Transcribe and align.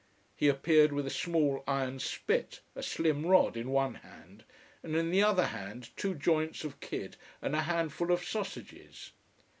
He 0.35 0.47
appeared 0.47 0.91
with 0.91 1.05
a 1.05 1.11
small 1.11 1.63
iron 1.67 1.99
spit, 1.99 2.61
a 2.75 2.81
slim 2.81 3.23
rod, 3.23 3.55
in 3.55 3.69
one 3.69 3.93
hand, 4.01 4.43
and 4.81 4.95
in 4.95 5.11
the 5.11 5.21
other 5.21 5.45
hand 5.45 5.89
two 5.95 6.15
joints 6.15 6.63
of 6.63 6.79
kid 6.79 7.17
and 7.39 7.55
a 7.55 7.61
handful 7.61 8.11
of 8.11 8.23
sausages. 8.25 9.11